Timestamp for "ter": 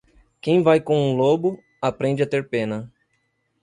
2.27-2.49